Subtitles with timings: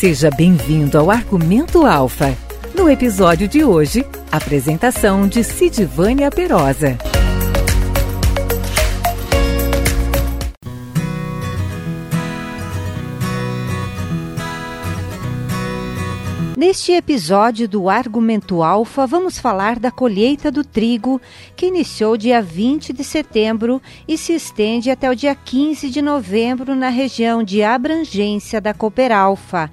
[0.00, 2.34] Seja bem-vindo ao Argumento Alfa.
[2.74, 6.96] No episódio de hoje, apresentação de Sidvânia Perosa.
[16.60, 21.18] Neste episódio do Argumento Alfa, vamos falar da colheita do trigo,
[21.56, 26.74] que iniciou dia 20 de setembro e se estende até o dia 15 de novembro
[26.74, 29.70] na região de abrangência da Cooper Alfa.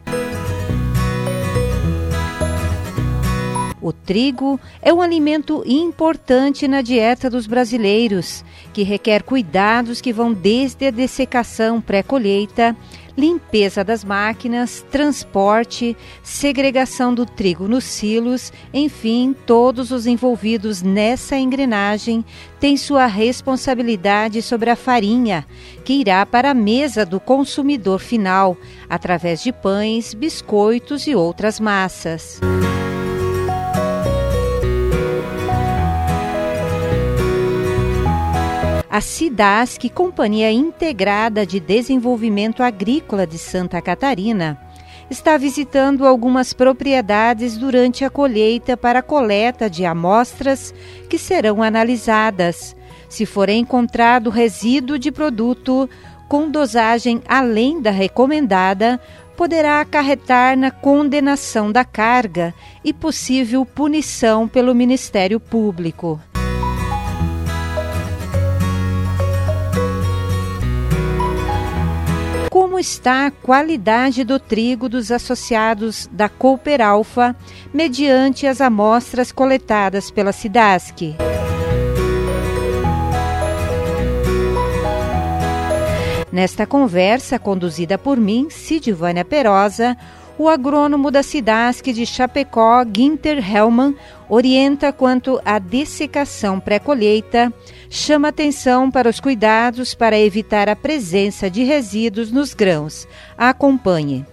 [3.82, 10.32] O trigo é um alimento importante na dieta dos brasileiros, que requer cuidados que vão
[10.34, 12.76] desde a dessecação pré-colheita,
[13.18, 22.24] limpeza das máquinas, transporte, segregação do trigo nos silos, enfim, todos os envolvidos nessa engrenagem
[22.60, 25.46] têm sua responsabilidade sobre a farinha,
[25.84, 28.56] que irá para a mesa do consumidor final,
[28.88, 32.40] através de pães, biscoitos e outras massas.
[38.98, 44.60] A SIDASC, Companhia Integrada de Desenvolvimento Agrícola de Santa Catarina,
[45.08, 50.74] está visitando algumas propriedades durante a colheita para a coleta de amostras
[51.08, 52.76] que serão analisadas.
[53.08, 55.88] Se for encontrado resíduo de produto
[56.28, 59.00] com dosagem além da recomendada,
[59.36, 62.52] poderá acarretar na condenação da carga
[62.84, 66.20] e possível punição pelo Ministério Público.
[72.78, 77.36] Como está a qualidade do trigo dos associados da Cooper Alpha
[77.74, 81.16] mediante as amostras coletadas pela SIDASC.
[86.32, 89.98] Nesta conversa, conduzida por mim, Sidvânia Perosa,
[90.38, 93.96] o agrônomo da SIDASC de Chapecó, Ginter Hellman,
[94.30, 97.52] orienta quanto à dessecação pré-colheita,
[97.90, 103.08] chama atenção para os cuidados para evitar a presença de resíduos nos grãos.
[103.38, 104.26] Acompanhe.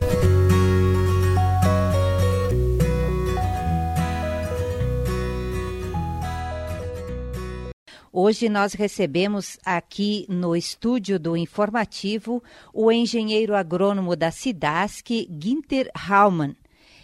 [8.17, 12.41] Hoje nós recebemos aqui no estúdio do informativo
[12.73, 16.55] o engenheiro agrônomo da SIDASC, Ginter Haumann.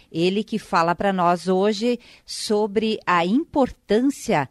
[0.09, 4.49] Ele que fala para nós hoje sobre a importância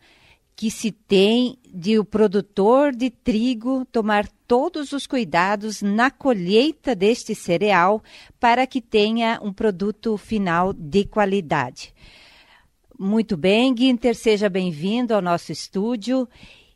[0.54, 7.34] que se tem de o produtor de trigo tomar todos os cuidados na colheita deste
[7.34, 8.03] cereal
[8.38, 11.94] para que tenha um produto final de qualidade.
[13.03, 16.28] Muito bem, Guinter, seja bem-vindo ao nosso estúdio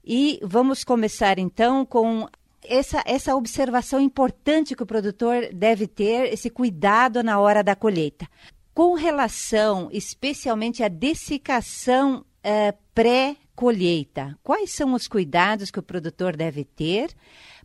[0.03, 2.27] e vamos começar então com
[2.65, 8.27] essa, essa observação importante que o produtor deve ter, esse cuidado na hora da colheita.
[8.73, 16.65] Com relação especialmente à dessecação eh, pré-colheita, quais são os cuidados que o produtor deve
[16.65, 17.15] ter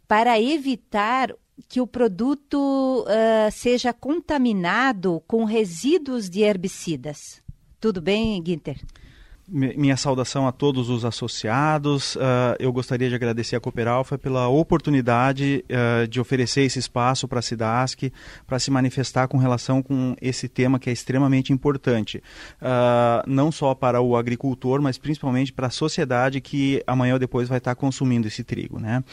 [0.06, 1.34] para evitar
[1.70, 7.42] que o produto uh, seja contaminado com resíduos de herbicidas?
[7.80, 8.78] Tudo bem, Guinter?
[9.52, 12.16] minha saudação a todos os associados.
[12.16, 12.20] Uh,
[12.60, 17.40] eu gostaria de agradecer a Cooper Alpha pela oportunidade uh, de oferecer esse espaço para
[17.40, 18.12] a SIDASC
[18.46, 22.22] para se manifestar com relação com esse tema que é extremamente importante,
[22.62, 27.50] uh, não só para o agricultor, mas principalmente para a sociedade que amanhã ou depois
[27.50, 28.80] vai estar consumindo esse trigo.
[28.80, 29.04] Né?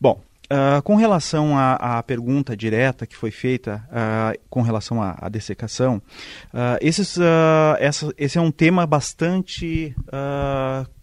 [0.00, 5.28] Bom, Uh, com relação à, pergunta direta que foi feita uh, com relação à, à
[5.30, 6.02] dessecação,
[6.52, 7.16] uh, esses,
[7.78, 9.96] essa, esse é um tema bastante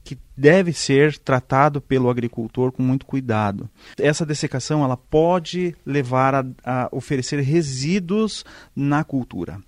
[0.03, 3.67] que deve ser tratado pelo agricultor com muito cuidado.
[3.99, 9.59] Essa dessecação ela pode levar a, a oferecer resíduos na cultura.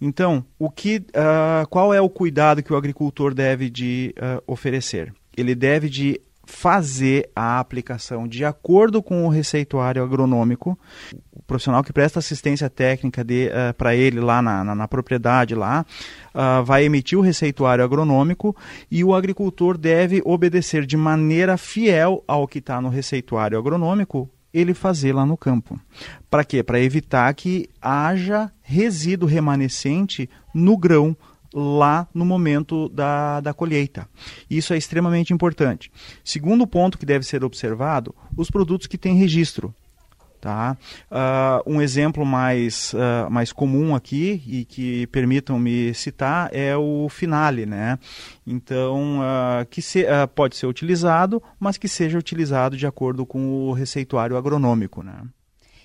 [0.00, 1.04] Então, o que,
[1.70, 4.14] qual é o cuidado que o agricultor deve de
[4.46, 5.12] oferecer?
[5.36, 10.78] Ele deve de fazer a aplicação de acordo com o receituário agronômico.
[11.30, 15.54] O profissional que presta assistência técnica uh, eh, para ele lá na, na, na, propriedade
[15.54, 15.84] lá
[16.34, 18.56] uh, vai emitir o receituário agronômico
[18.90, 24.72] e o agricultor deve obedecer de maneira fiel ao que está no receituário agronômico ele
[24.72, 25.78] fazer lá no campo.
[26.30, 26.62] Para quê?
[26.62, 31.14] Para evitar que haja resíduo remanescente no grão
[31.52, 34.08] lá no momento da, da colheita.
[34.50, 35.90] Isso é extremamente importante.
[36.24, 39.74] Segundo ponto que deve ser observado, os produtos que têm registro.
[40.40, 40.76] Tá?
[41.10, 47.66] Uh, um exemplo mais, uh, mais comum aqui e que permitam-me citar é o finale,
[47.66, 47.98] né?
[48.46, 50.06] Então, uh, que se,
[50.36, 55.24] pode ser utilizado, mas que seja utilizado de acordo com o receituário agronômico, né?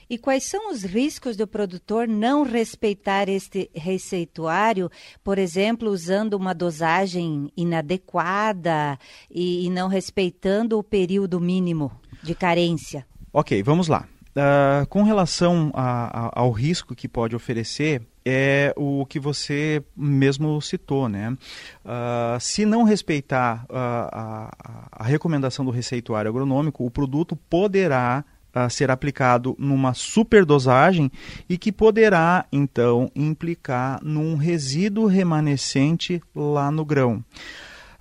[0.10, 4.90] E quais são os riscos do produtor não respeitar este receituário,
[5.24, 8.98] por exemplo, usando uma dosagem inadequada
[9.30, 11.92] e, e não respeitando o período mínimo
[12.22, 13.06] de carência?
[13.32, 14.08] Ok, vamos lá.
[14.36, 20.60] Uh, com relação a, a, ao risco que pode oferecer, é o que você mesmo
[20.62, 21.38] citou, né?
[21.86, 24.52] Uh, se não respeitar uh, a,
[24.92, 28.24] a, recomendação do receituário agronômico, o produto poderá
[28.56, 31.12] uh, ser aplicado numa superdosagem
[31.50, 37.24] e que poderá, então, implicar num resíduo remanescente lá no grão.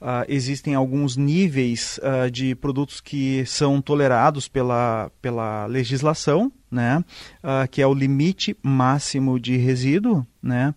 [0.01, 7.05] Uh, existem alguns níveis uh, de produtos que são tolerados pela, pela legislação, né,
[7.45, 10.27] uh, que é o limite máximo de resíduo.
[10.43, 10.75] Né,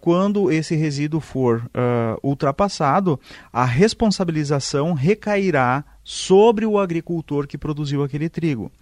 [0.00, 1.70] quando esse resíduo for
[2.20, 3.20] ultrapassado,
[3.52, 8.72] a responsabilização recairá sobre o agricultor que produziu aquele trigo.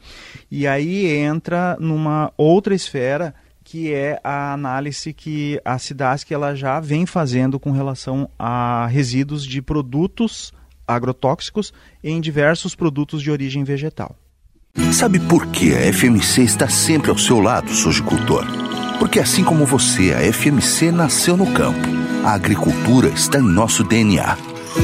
[0.51, 6.81] E aí entra numa outra esfera que é a análise que a SIDASC ela já
[6.81, 10.53] vem fazendo com relação a resíduos de produtos
[10.89, 11.73] agrotóxicos
[12.03, 14.17] em diversos produtos de origem vegetal.
[14.93, 18.47] Sabe por que a FMC está sempre ao seu lado, sojicultor?
[18.99, 21.89] Porque assim como você, a FMC nasceu no campo.
[22.25, 24.37] A agricultura está em nosso DNA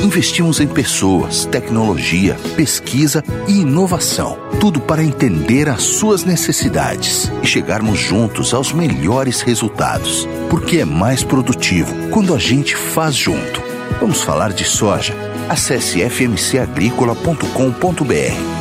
[0.02, 4.36] Investimos em pessoas, tecnologia, pesquisa e inovação.
[4.60, 10.26] Tudo para entender as suas necessidades e chegarmos juntos aos melhores resultados.
[10.50, 13.62] Porque é mais produtivo quando a gente faz junto.
[14.00, 15.14] Vamos falar de soja?
[15.48, 18.55] Acesse fmcagricola.com.br.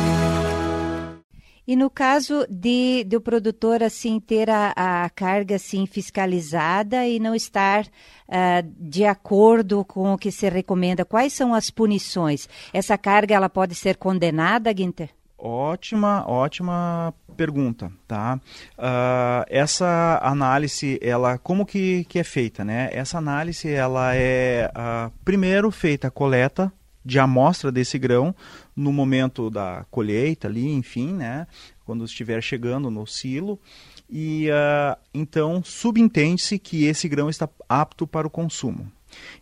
[1.66, 7.34] E no caso de do produtor assim ter a, a carga assim fiscalizada e não
[7.34, 12.48] estar uh, de acordo com o que se recomenda, quais são as punições?
[12.72, 15.10] Essa carga ela pode ser condenada, Guinter?
[15.36, 18.40] Ótima, ótima pergunta, tá?
[18.78, 22.88] Uh, essa análise, ela, como que, que é feita, né?
[22.92, 26.72] Essa análise, ela é, uh, primeiro, feita a coleta
[27.06, 28.34] de amostra desse grão
[28.74, 31.46] no momento da colheita ali, enfim, né,
[31.84, 33.58] quando estiver chegando no silo.
[34.10, 38.90] E uh, então subentende-se que esse grão está apto para o consumo.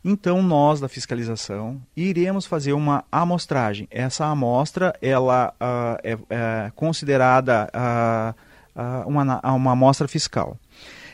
[0.05, 3.89] Então nós da fiscalização iremos fazer uma amostragem.
[3.91, 10.59] Essa amostra ela uh, é, é, considerada uh, uma, uma amostra fiscal.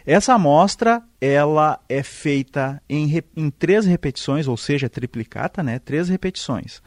[0.06, 5.78] Essa amostra ela é feita em, em três repetições, ou seja, triplicata, né?
[5.78, 6.82] Três repetições,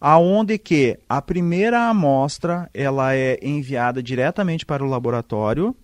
[0.00, 5.74] aonde que a primeira amostra ela é enviada diretamente para o laboratório,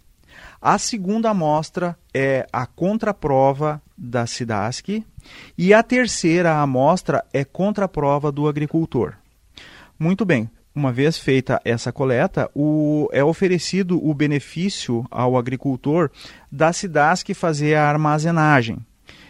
[0.61, 5.05] a segunda amostra é a contraprova da SIDASC
[5.57, 9.15] e a terceira amostra é contraprova do agricultor.
[9.99, 16.11] Muito bem uma vez feita essa coleta, o, é oferecido o benefício ao agricultor
[16.51, 18.79] da SIDASC fazer a armazenagem.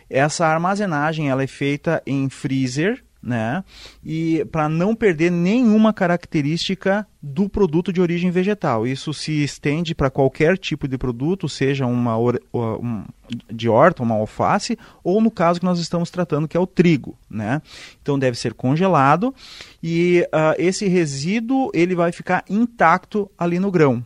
[0.08, 3.64] Essa armazenagem ela é feita em freezer, né?
[4.04, 8.86] E para não perder nenhuma característica do produto de origem vegetal.
[8.86, 13.04] Isso se estende para qualquer tipo de produto, seja uma um,
[13.50, 17.16] de horta, uma alface, ou no caso que nós estamos tratando, que é o trigo,
[17.30, 17.62] né?
[18.02, 19.34] Então deve ser congelado
[19.82, 24.04] e uh, esse resíduo ele vai ficar intacto ali no grão.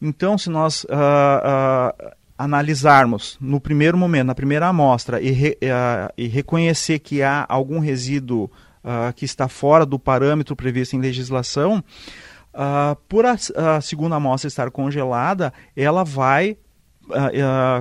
[0.00, 2.10] Então, se nós uh, uh,
[2.40, 7.78] analisarmos no primeiro momento, na primeira amostra, e, re, uh, e reconhecer que há algum
[7.78, 8.50] resíduo
[8.82, 11.84] uh, que está fora do parâmetro previsto em legislação,
[12.54, 16.56] uh, por a, a, segunda amostra estar congelada, ela vai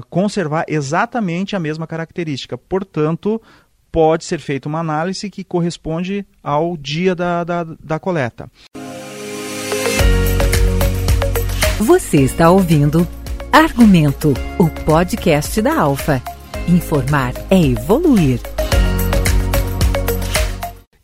[0.10, 2.58] conservar exatamente a mesma característica.
[2.58, 3.40] Portanto,
[3.92, 8.50] pode ser feita uma análise que corresponde ao dia da, da, da coleta.
[11.80, 13.08] Você está ouvindo
[13.52, 16.22] Argumento, o podcast da Alfa.
[16.68, 18.40] Informar é evoluir.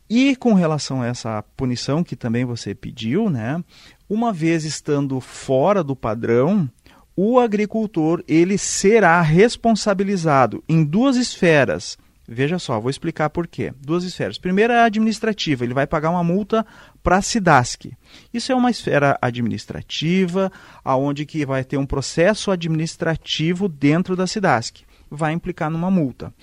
[0.08, 3.62] E com relação a essa punição que também você pediu, né?
[4.08, 6.70] Uma vez estando fora do padrão,
[7.16, 11.98] o agricultor ele será responsabilizado em duas esferas.
[12.28, 13.72] Veja só, vou explicar por quê.
[13.80, 14.38] Duas esferas.
[14.38, 16.66] Primeira é a administrativa, ele vai pagar uma multa
[17.04, 17.94] para a SIDASC.
[18.34, 20.52] Isso é uma esfera administrativa,
[20.84, 24.84] aonde que vai ter um processo administrativo dentro da SIDASC.
[25.10, 26.34] Vai implicar numa multa.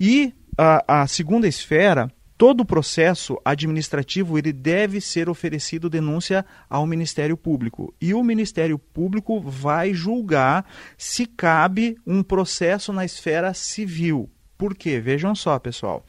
[0.00, 6.86] E a, a segunda esfera todo o processo administrativo ele deve ser oferecido denúncia ao
[6.86, 14.30] Ministério Público e o Ministério Público vai julgar se cabe um processo na esfera civil.
[14.56, 15.00] Por quê?
[15.00, 16.04] Vejam só, pessoal.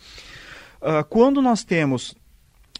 [0.81, 2.15] Uh, quando nós temos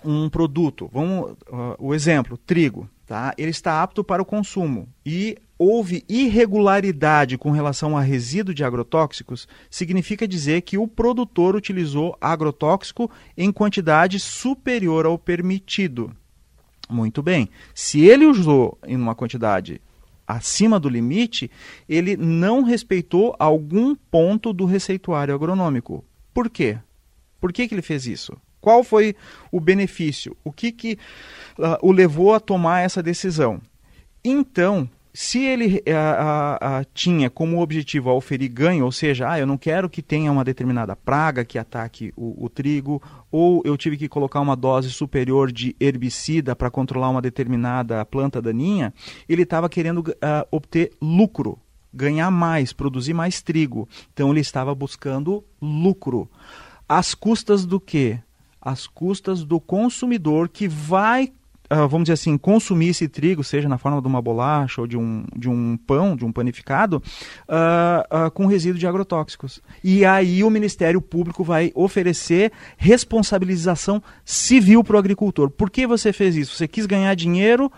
[0.04, 3.34] um produto, vamos, uh, o exemplo, trigo, tá?
[3.38, 9.48] ele está apto para o consumo e houve irregularidade com relação a resíduo de agrotóxicos,
[9.70, 16.12] significa dizer que o produtor utilizou agrotóxico em quantidade superior ao permitido.
[16.90, 17.50] Muito bem.
[17.74, 19.82] Se ele usou em uma quantidade
[20.28, 21.50] acima do limite,
[21.88, 26.04] ele não respeitou algum ponto do receituário agronômico.
[26.34, 26.78] Por quê?
[27.40, 28.36] Por que, que ele fez isso?
[28.60, 29.16] Qual foi
[29.52, 30.36] o benefício?
[30.44, 30.98] O que, que
[31.60, 33.62] uh, o levou a tomar essa decisão?
[34.24, 39.48] Então, se ele a, a, a, tinha como objetivo oferir ganho, ou seja, ah, eu
[39.48, 43.96] não quero que tenha uma determinada praga que ataque o, o trigo, ou eu tive
[43.96, 48.94] que colocar uma dose superior de herbicida para controlar uma determinada planta daninha,
[49.30, 50.14] ele estava querendo uh,
[50.52, 51.58] obter lucro,
[51.94, 53.88] ganhar mais, produzir mais trigo.
[54.12, 56.30] Então ele estava buscando lucro.
[56.90, 58.20] Às custas do quê?
[58.62, 61.32] Às custas do consumidor que vai
[61.72, 64.98] uh, vamos dizer assim, consumir esse trigo, seja na forma de uma bolacha ou de
[64.98, 67.02] um, de um pão, de um panificado,
[67.50, 69.62] uh, uh, com resíduo de agrotóxicos.
[69.84, 75.50] E aí o Ministério Público vai oferecer responsabilização civil para o agricultor.
[75.50, 76.56] Por que você fez isso?
[76.56, 77.72] Você quis ganhar dinheiro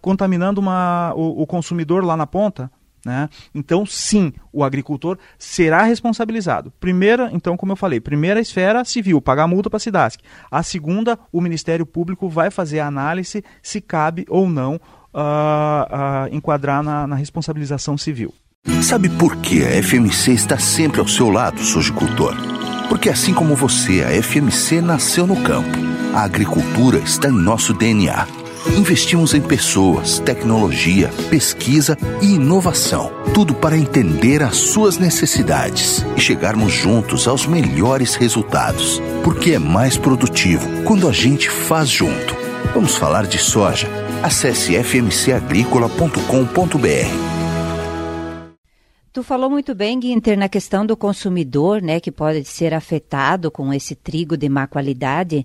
[0.00, 2.70] contaminando uma, o, o consumidor lá na ponta?
[3.04, 3.28] Né?
[3.54, 6.72] Então, sim, o agricultor será responsabilizado.
[6.78, 10.20] Primeira, então, como eu falei, primeira esfera civil, pagar multa para a SIDASC.
[10.50, 14.78] A segunda, o Ministério Público vai fazer a análise se cabe ou não uh,
[15.18, 18.34] uh, enquadrar na, na responsabilização civil.
[18.82, 22.34] Sabe por que a FMC está sempre ao seu lado, sojicultor?
[22.88, 25.78] Porque assim como você, a FMC nasceu no campo.
[26.12, 28.39] A agricultura está em nosso DNA
[28.76, 33.10] Investimos em pessoas, tecnologia, pesquisa e inovação.
[33.32, 39.00] Tudo para entender as suas necessidades e chegarmos juntos aos melhores resultados.
[39.24, 42.36] Porque é mais produtivo quando a gente faz junto.
[42.74, 43.88] Vamos falar de soja?
[44.22, 47.39] Acesse fmcagricola.com.br.
[49.12, 53.74] Tu falou muito bem, Guinter, na questão do consumidor, né, que pode ser afetado com
[53.74, 55.44] esse trigo de má qualidade.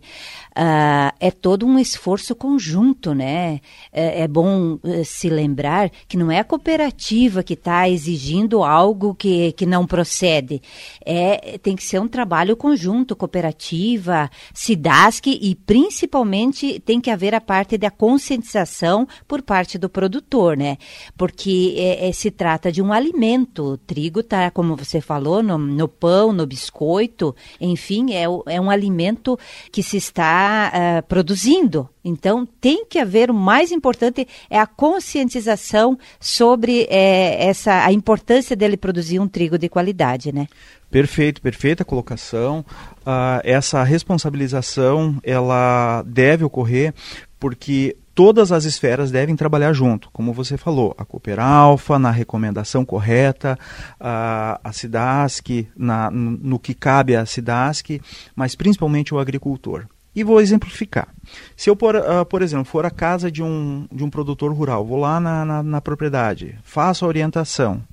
[0.52, 3.60] Uh, é todo um esforço conjunto, né?
[3.92, 9.16] É, é bom uh, se lembrar que não é a cooperativa que está exigindo algo
[9.16, 10.62] que, que não procede.
[11.04, 17.42] É, tem que ser um trabalho conjunto, cooperativa, SIDASC e principalmente tem que haver a
[17.42, 20.78] parte da conscientização por parte do produtor, né?
[21.18, 25.58] Porque é, é se trata de um alimento o trigo está, como você falou, no,
[25.58, 29.38] no, pão, no biscoito, enfim, é, é um alimento
[29.72, 31.90] que se está uh, produzindo.
[32.04, 38.56] Então, tem que haver, o mais importante é a conscientização sobre é, essa, a importância
[38.56, 40.48] dele produzir um trigo de qualidade, né?
[40.90, 42.64] Perfeito, perfeita colocação.
[43.02, 46.94] Uh, essa responsabilização, ela deve ocorrer
[47.40, 52.86] porque todas as esferas devem trabalhar junto, como você falou, a Cooper Alpha na recomendação
[52.86, 53.60] correta,
[54.00, 58.02] a, a SIDASC na, no que cabe à SIDASC,
[58.34, 59.86] mas principalmente o agricultor.
[60.16, 61.10] E vou exemplificar.
[61.58, 64.86] Se eu, por, uh, por exemplo, for à casa de um, de um produtor rural,
[64.86, 67.84] vou lá na, na, na propriedade, faço a orientação,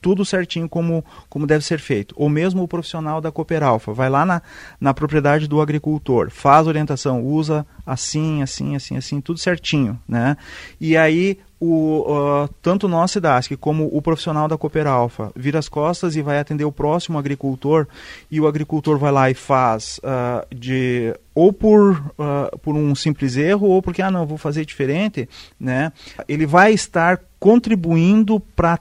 [0.00, 2.14] tudo certinho como, como deve ser feito.
[2.16, 4.42] Ou mesmo o profissional da Cooperalfa, vai lá na,
[4.80, 10.36] na propriedade do agricultor, faz orientação, usa assim, assim, assim, assim, tudo certinho, né?
[10.80, 16.16] E aí o, uh, tanto nós, SIDASC, como o profissional da Cooperalfa vira as costas
[16.16, 17.86] e vai atender o próximo agricultor
[18.30, 23.36] e o agricultor vai lá e faz uh, de ou por, uh, por um simples
[23.36, 25.28] erro ou porque, ah, não, vou fazer diferente,
[25.58, 25.92] né?
[26.26, 28.78] Ele vai estar contribuindo para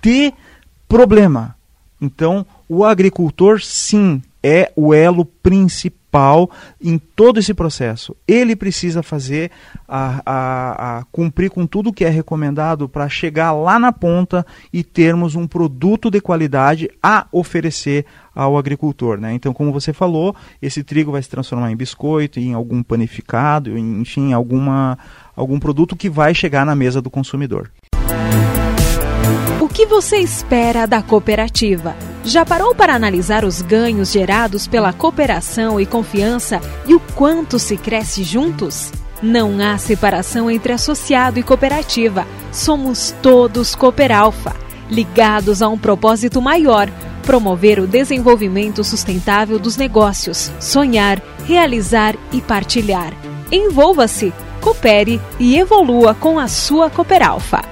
[0.00, 0.32] ter
[0.90, 1.54] problema.
[2.00, 6.50] Então, o agricultor, sim, é o elo principal
[6.82, 8.16] em todo esse processo.
[8.26, 9.52] Ele precisa fazer,
[9.86, 14.82] a, a, a cumprir com tudo que é recomendado para chegar lá na ponta e
[14.82, 18.04] termos um produto de qualidade a oferecer
[18.34, 19.20] ao agricultor.
[19.20, 19.32] Né?
[19.32, 24.32] Então, como você falou, esse trigo vai se transformar em biscoito, em algum panificado, enfim,
[24.32, 24.98] alguma,
[25.36, 27.70] algum produto que vai chegar na mesa do consumidor
[29.80, 31.96] que você espera da cooperativa?
[32.22, 37.78] Já parou para analisar os ganhos gerados pela cooperação e confiança e o quanto se
[37.78, 38.92] cresce juntos?
[39.22, 42.26] Não há separação entre associado e cooperativa.
[42.52, 44.54] Somos todos Cooperalfa,
[44.90, 46.90] ligados a um propósito maior:
[47.22, 53.14] promover o desenvolvimento sustentável dos negócios, sonhar, realizar e partilhar.
[53.50, 57.69] Envolva-se, coopere e evolua com a sua Cooperalfa.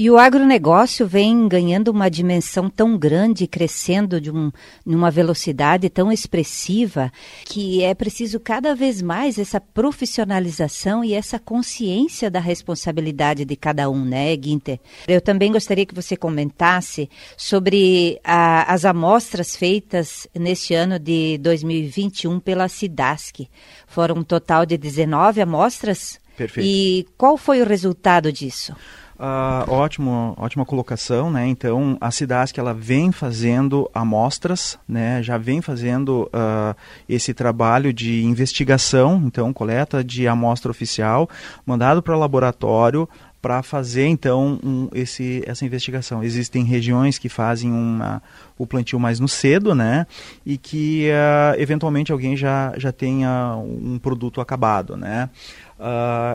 [0.00, 4.52] E o agronegócio vem ganhando uma dimensão tão grande, crescendo de um,
[4.86, 7.10] numa velocidade tão expressiva,
[7.44, 13.90] que é preciso cada vez mais essa profissionalização e essa consciência da responsabilidade de cada
[13.90, 14.78] um, né, Guinter?
[15.08, 22.38] Eu também gostaria que você comentasse sobre a, as amostras feitas neste ano de 2021
[22.38, 23.48] pela SIDASC.
[23.88, 26.20] Foram um total de 19 amostras.
[26.36, 26.64] Perfeito.
[26.64, 28.72] E qual foi o resultado disso?
[29.18, 31.44] Uh, ótimo, ótima colocação, né?
[31.48, 35.20] Então a Cidasc ela vem fazendo amostras, né?
[35.24, 36.76] Já vem fazendo uh,
[37.08, 41.28] esse trabalho de investigação, então coleta de amostra oficial,
[41.66, 43.08] mandado para o laboratório
[43.42, 46.22] para fazer então um, esse, essa investigação.
[46.22, 48.22] Existem regiões que fazem uma,
[48.56, 50.06] o plantio mais no cedo, né?
[50.46, 55.28] E que uh, eventualmente alguém já, já tenha um produto acabado, né?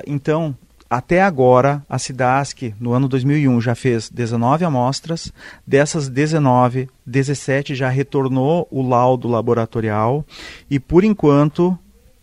[0.08, 0.56] então
[0.96, 5.34] até agora, a SIDASC, no ano 2001, já fez 19 amostras.
[5.66, 10.24] Dessas 19, 17 já retornou o laudo laboratorial.
[10.70, 11.70] E, por enquanto,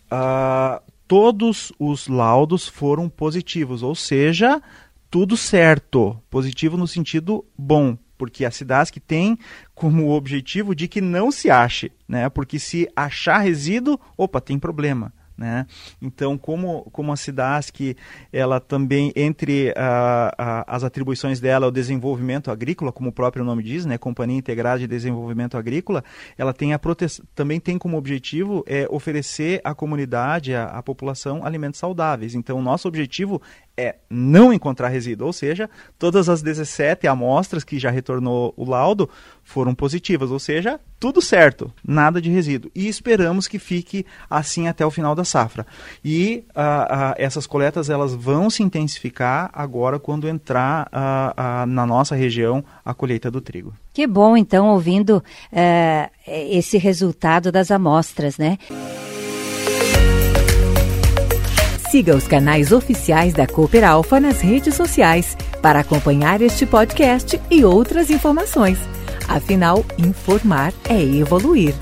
[0.09, 4.61] uh, todos os laudos foram positivos, ou seja,
[5.09, 6.17] tudo certo.
[6.29, 9.37] Positivo no sentido bom, porque a SIDASC tem
[9.75, 12.29] como objetivo de que não se ache, né?
[12.29, 15.11] Porque se achar resíduo, opa, tem problema.
[15.41, 15.65] Né?
[15.99, 17.97] Então, como, como a SIDASC,
[18.31, 23.63] ela também, entre uh, uh, as atribuições dela, o desenvolvimento agrícola, como o próprio nome
[23.63, 23.97] diz, né?
[23.97, 26.03] Companhia Integrada de Desenvolvimento Agrícola,
[26.37, 27.07] ela tem a prote...
[27.33, 32.35] também tem como objetivo é, oferecer à comunidade, à, à população, alimentos saudáveis.
[32.35, 33.41] Então, o nosso objetivo
[33.81, 39.09] é não encontrar resíduo, ou seja, todas as 17 amostras que já retornou o laudo
[39.43, 42.71] foram positivas, ou seja, tudo certo, nada de resíduo.
[42.75, 45.65] E esperamos que fique assim até o final da safra.
[46.03, 52.15] E uh, uh, essas coletas elas vão se intensificar agora quando entrar uh, na nossa
[52.15, 53.73] região a colheita do trigo.
[53.93, 55.21] Que bom, então, ouvindo
[55.51, 58.57] eh, esse resultado das amostras, né?
[61.91, 67.65] Siga os canais oficiais da Cooper Alfa nas redes sociais para acompanhar este podcast e
[67.65, 68.77] outras informações.
[69.27, 71.75] Afinal, informar é evoluir.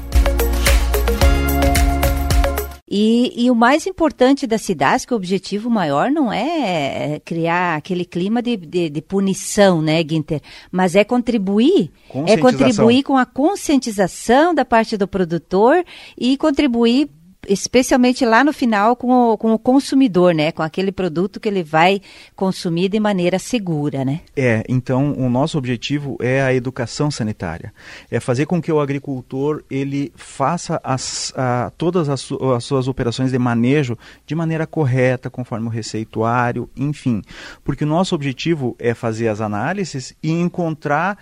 [2.90, 7.76] E, e, o mais importante da cidade, que o objetivo maior não é, é criar
[7.76, 10.42] aquele clima de, de, de punição, né, Guinter?
[10.72, 11.92] Mas é contribuir.
[12.26, 15.86] É contribuir com a conscientização da parte do produtor
[16.18, 17.12] e contribuir
[17.48, 20.52] especialmente lá no final com o, com o consumidor, né?
[20.52, 22.02] Com aquele produto que ele vai
[22.36, 24.22] consumir de maneira segura, né?
[24.36, 27.74] É, então o nosso objetivo é a educação sanitária.
[28.12, 33.32] É fazer com que o agricultor ele faça as, a, todas as, as suas operações
[33.32, 37.22] de manejo de maneira correta, conforme o receituário, enfim.
[37.64, 41.18] Porque o nosso objetivo é fazer as análises e encontrar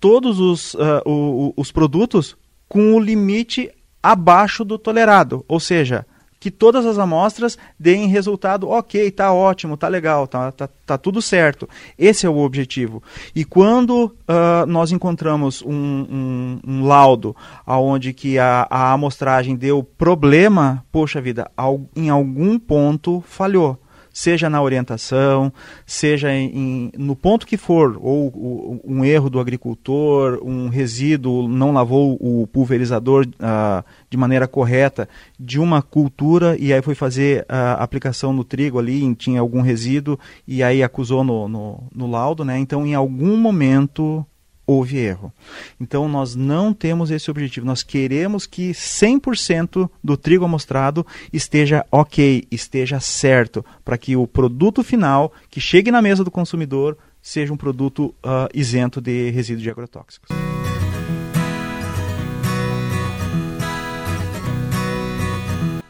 [0.00, 2.36] todos os, uh, o, os produtos
[2.68, 3.70] com o limite
[4.02, 6.06] abaixo do tolerado, ou seja,
[6.40, 11.20] que todas as amostras deem resultado ok, tá ótimo, tá legal, tá, tá, tá tudo
[11.20, 11.68] certo.
[11.98, 13.02] Esse é o objetivo.
[13.34, 17.34] E quando uh, nós encontramos um, um, um laudo
[17.66, 21.50] onde que a, a amostragem deu problema, poxa vida,
[21.96, 23.78] em algum ponto falhou
[24.18, 25.52] seja na orientação,
[25.86, 31.46] seja em, em, no ponto que for, ou, ou, um erro do agricultor, um resíduo,
[31.46, 37.46] não lavou o pulverizador uh, de maneira correta de uma cultura e aí foi fazer
[37.48, 42.44] a aplicação no trigo ali, tinha algum resíduo e aí acusou no, no, no laudo,
[42.44, 42.58] né?
[42.58, 44.26] Então, em algum momento
[44.68, 45.32] houve erro.
[45.80, 47.64] Então nós não temos esse objetivo.
[47.64, 54.84] Nós queremos que 100% do trigo amostrado esteja ok, esteja certo, para que o produto
[54.84, 59.70] final que chegue na mesa do consumidor seja um produto uh, isento de resíduos de
[59.70, 60.28] agrotóxicos.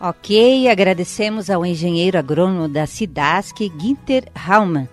[0.00, 4.88] Ok, agradecemos ao engenheiro agrônomo da Cidasc, Ginter Haumann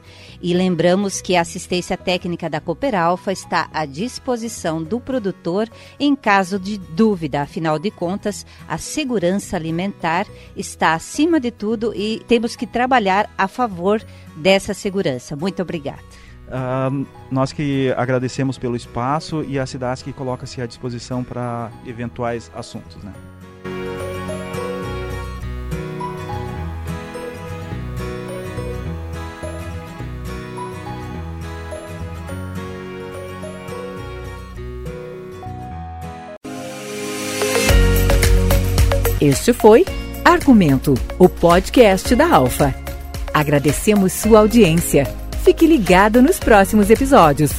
[0.45, 5.67] e lembramos que a assistência técnica da Cooper Alfa está à disposição do produtor
[5.99, 7.41] em caso de dúvida.
[7.41, 13.47] Afinal de contas, a segurança alimentar está acima de tudo e temos que trabalhar a
[13.47, 13.99] favor
[14.37, 15.35] dessa segurança.
[15.35, 16.03] Muito obrigada.
[16.45, 19.65] Uh, nós que agradecemos pelo espaço e a
[20.03, 23.03] que coloca-se à disposição para eventuais assuntos.
[23.03, 23.11] Né?
[39.25, 39.83] Este foi
[40.23, 42.75] Argumento, o podcast da Alfa.
[43.33, 45.07] Agradecemos sua audiência.
[45.43, 47.51] Fique ligado nos próximos episódios.